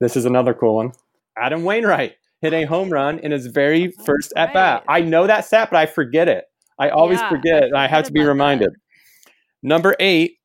[0.00, 0.92] This is another cool one.
[1.36, 4.48] Adam Wainwright hit a home run in his very first right.
[4.48, 4.84] at bat.
[4.88, 6.44] I know that stat, but I forget it.
[6.78, 8.70] I always yeah, forget, I I have to be reminded.
[8.70, 9.32] That.
[9.62, 10.36] Number eight,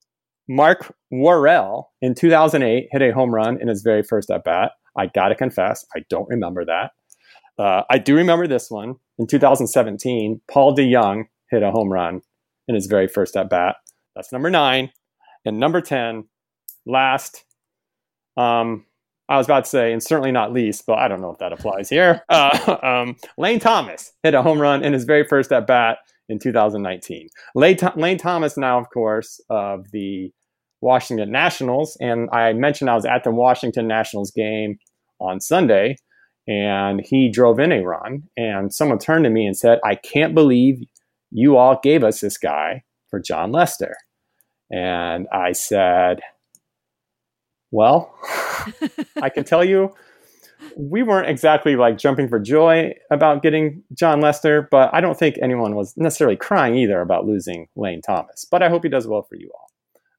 [0.50, 4.72] Mark Worrell in 2008 hit a home run in his very first at bat.
[4.98, 6.92] I gotta confess, I don't remember that.
[7.58, 10.42] Uh, I do remember this one in 2017.
[10.50, 12.22] Paul DeJong hit a home run
[12.68, 13.76] in his very first at bat.
[14.16, 14.92] That's number nine.
[15.46, 16.26] And number 10,
[16.86, 17.44] last,
[18.38, 18.86] um,
[19.28, 21.54] I was about to say, and certainly not least, but I don't know if that
[21.54, 22.24] applies here.
[22.30, 26.40] Uh, um, Lane Thomas hit a home run in his very first at bat in
[26.40, 27.28] 2019.
[27.56, 30.32] Lane, Lane Thomas, now, of course, of the
[30.82, 31.98] Washington Nationals.
[32.02, 34.78] And I mentioned I was at the Washington Nationals game
[35.20, 35.98] on Sunday,
[36.48, 38.24] and he drove in a run.
[38.36, 40.84] And someone turned to me and said, I can't believe
[41.32, 43.96] you all gave us this guy for Jon Lester.
[44.72, 46.22] And I said,
[47.72, 48.14] Well,
[49.22, 49.94] I can tell you,
[50.78, 55.38] we weren't exactly like jumping for joy about getting Jon Lester, but I don't think
[55.42, 58.46] anyone was necessarily crying either about losing Lane Thomas.
[58.50, 59.61] But I hope he does well for you all.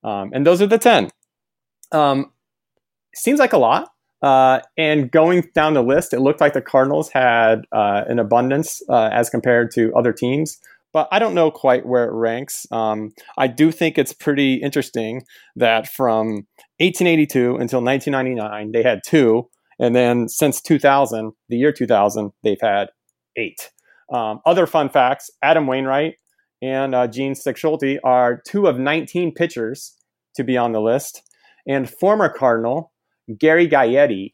[0.05, 1.11] Um, and those are the 10.
[1.93, 2.33] Um,
[3.15, 3.89] seems like a lot.
[4.23, 8.81] Uh, and going down the list, it looked like the Cardinals had uh, an abundance
[8.89, 10.59] uh, as compared to other teams.
[10.93, 12.67] But I don't know quite where it ranks.
[12.71, 15.23] Um, I do think it's pretty interesting
[15.57, 16.47] that from
[16.79, 19.49] 1882 until 1999, they had two.
[19.81, 22.91] And then since 2000, the year 2000, they've had
[23.37, 23.71] eight.
[24.13, 26.17] Um, other fun facts Adam Wainwright
[26.63, 29.95] and uh, Gene Stechschulte are two of 19 pitchers
[30.37, 31.23] to be on the list.
[31.67, 32.93] And former Cardinal
[33.39, 34.33] Gary Gaetti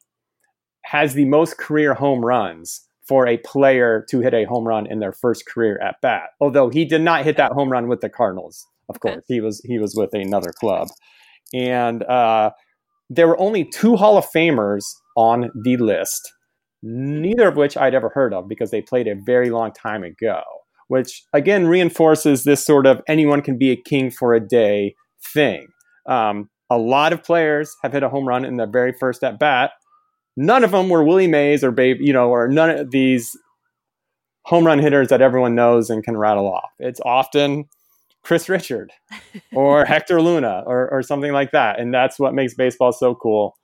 [0.85, 5.01] has the most career home runs for a player to hit a home run in
[5.01, 6.31] their first career at bat.
[6.41, 9.25] Although he did not hit that home run with the Cardinals, of course.
[9.27, 10.89] He was he was with another club.
[11.55, 12.51] And uh,
[13.09, 14.85] there were only two Hall of Famers
[15.17, 16.33] on the list,
[16.83, 20.43] neither of which I'd ever heard of because they played a very long time ago,
[20.89, 25.69] which again reinforces this sort of anyone can be a king for a day thing.
[26.07, 29.39] Um, a lot of players have hit a home run in their very first at
[29.39, 29.73] bat.
[30.37, 33.37] None of them were Willie Mays or Babe, you know, or none of these
[34.45, 36.71] home run hitters that everyone knows and can rattle off.
[36.79, 37.67] It's often
[38.23, 38.93] Chris Richard
[39.53, 41.81] or Hector Luna or, or something like that.
[41.81, 43.57] And that's what makes baseball so cool.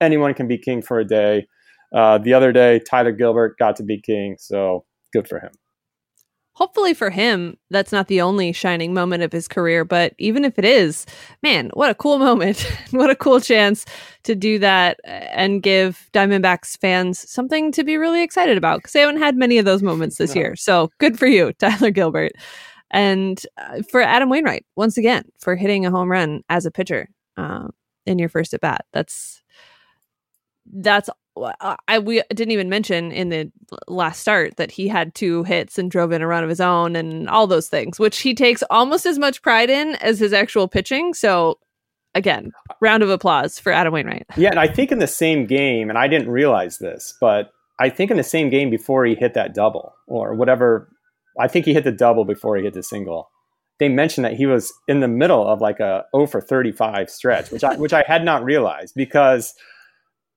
[0.00, 1.46] Anyone can be king for a day.
[1.94, 4.36] Uh, the other day, Tyler Gilbert got to be king.
[4.38, 5.50] So good for him
[6.60, 9.82] hopefully for him, that's not the only shining moment of his career.
[9.82, 11.06] But even if it is,
[11.42, 12.60] man, what a cool moment.
[12.90, 13.86] what a cool chance
[14.24, 19.00] to do that and give Diamondbacks fans something to be really excited about because they
[19.00, 20.40] haven't had many of those moments this no.
[20.40, 20.56] year.
[20.56, 22.32] So good for you, Tyler Gilbert.
[22.90, 27.08] And uh, for Adam Wainwright, once again, for hitting a home run as a pitcher
[27.38, 27.68] uh,
[28.04, 28.84] in your first at bat.
[28.92, 29.42] That's
[30.72, 31.08] that's
[31.88, 33.50] I we didn't even mention in the
[33.88, 36.96] last start that he had two hits and drove in a run of his own
[36.96, 40.68] and all those things, which he takes almost as much pride in as his actual
[40.68, 41.14] pitching.
[41.14, 41.58] So
[42.14, 44.26] again, round of applause for Adam Wainwright.
[44.36, 47.88] Yeah, and I think in the same game, and I didn't realize this, but I
[47.88, 50.88] think in the same game before he hit that double or whatever,
[51.38, 53.30] I think he hit the double before he hit the single.
[53.78, 57.50] They mentioned that he was in the middle of like a 0 for 35 stretch,
[57.50, 59.54] which I which I had not realized because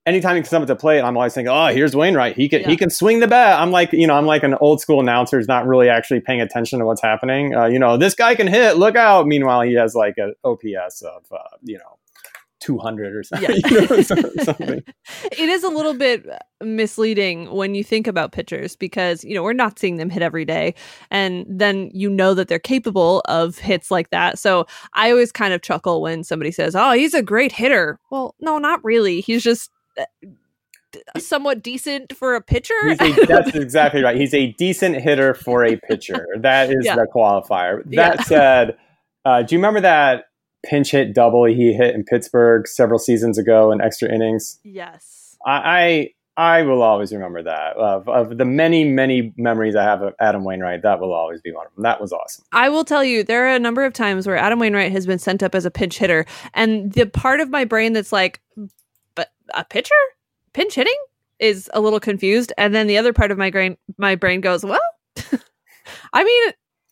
[0.06, 2.36] anytime he comes up to play, I'm always thinking, oh, here's Wainwright.
[2.36, 2.70] He can yeah.
[2.70, 3.60] he can swing the bat.
[3.62, 6.42] I'm like, you know, I'm like an old school announcer who's not really actually paying
[6.42, 7.56] attention to what's happening.
[7.56, 8.78] Uh, you know, this guy can hit.
[8.78, 9.28] Look out!
[9.28, 11.98] Meanwhile, he has like an OPS of uh, you know.
[12.64, 13.50] 200 or something.
[13.50, 13.70] Yeah.
[13.70, 14.84] you know, something.
[15.24, 16.26] it is a little bit
[16.62, 20.46] misleading when you think about pitchers because, you know, we're not seeing them hit every
[20.46, 20.74] day.
[21.12, 24.40] And then you know that they're capable of hits like that.
[24.40, 28.00] So I always kind of chuckle when somebody says, oh, he's a great hitter.
[28.10, 29.20] Well, no, not really.
[29.20, 29.70] He's just
[31.18, 32.74] somewhat decent for a pitcher.
[32.84, 32.96] A,
[33.28, 34.16] that's exactly right.
[34.16, 36.26] He's a decent hitter for a pitcher.
[36.40, 36.96] That is yeah.
[36.96, 37.84] the qualifier.
[37.86, 38.24] That yeah.
[38.24, 38.78] said,
[39.26, 40.26] uh, do you remember that
[40.66, 44.60] pinch hit double he hit in Pittsburgh several seasons ago in extra innings?
[44.64, 45.38] Yes.
[45.46, 47.78] I I, I will always remember that.
[47.78, 51.52] Of, of the many, many memories I have of Adam Wainwright, that will always be
[51.52, 51.84] one of them.
[51.84, 52.44] That was awesome.
[52.52, 55.20] I will tell you, there are a number of times where Adam Wainwright has been
[55.20, 56.26] sent up as a pinch hitter,
[56.56, 58.42] and the part of my brain that's like,
[59.54, 59.96] a pitcher?
[60.54, 60.96] Pinch hitting
[61.40, 62.54] is a little confused.
[62.58, 64.82] And then the other part of my brain my brain goes well
[66.14, 66.52] i mean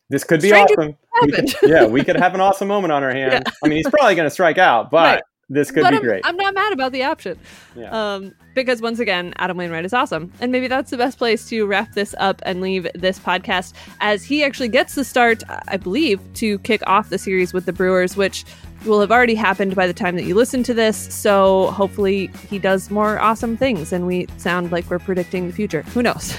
[0.10, 0.98] this could be awesome.
[1.24, 3.34] we could, yeah we could have an awesome moment on our hands.
[3.34, 3.52] Yeah.
[3.64, 5.24] i mean he's probably going to strike out but right.
[5.50, 6.22] this could but be I'm, great.
[6.26, 7.40] I'm not mad about the option.
[7.76, 8.16] Yeah.
[8.16, 10.32] um, because once again adam wainwright is awesome.
[10.42, 14.24] And maybe that's the best place to wrap this up and leave this podcast as
[14.24, 18.18] he actually gets the start i believe to kick off the series with the brewers
[18.18, 18.46] which
[18.86, 21.14] will have already happened by the time that you listen to this.
[21.14, 25.84] So hopefully he does more awesome things and we sound like we're predicting the future.
[25.94, 26.36] Who knows?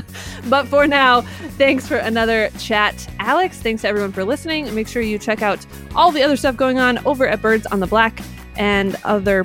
[0.48, 1.22] but for now,
[1.56, 3.08] thanks for another chat.
[3.18, 4.72] Alex, thanks to everyone for listening.
[4.74, 7.80] Make sure you check out all the other stuff going on over at Birds on
[7.80, 8.20] the Black
[8.56, 9.44] and other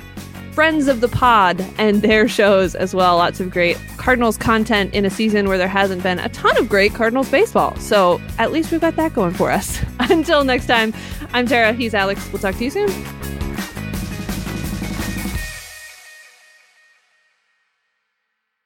[0.52, 3.16] friends of the pod and their shows as well.
[3.16, 6.68] Lots of great Cardinals content in a season where there hasn't been a ton of
[6.68, 7.74] great Cardinals baseball.
[7.76, 9.80] So at least we've got that going for us.
[10.00, 10.92] Until next time,
[11.32, 11.72] I'm Tara.
[11.72, 12.30] He's Alex.
[12.32, 13.41] We'll talk to you soon.